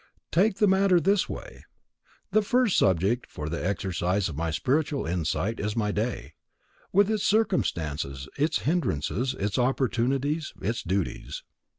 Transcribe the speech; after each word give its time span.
Take 0.31 0.55
the 0.55 0.65
matter 0.67 0.99
this 0.99 1.29
way: 1.29 1.63
The 2.31 2.41
first 2.41 2.75
subject 2.75 3.29
for 3.29 3.49
the 3.49 3.63
exercise 3.63 4.29
of 4.29 4.35
my 4.35 4.49
spiritual 4.49 5.05
insight 5.05 5.59
is 5.59 5.75
my 5.75 5.91
day, 5.91 6.33
with 6.91 7.07
its 7.11 7.21
circumstances, 7.21 8.27
its 8.35 8.61
hindrances, 8.61 9.35
its 9.35 9.59
opportunities, 9.59 10.53
its 10.59 10.81
duties. 10.81 11.43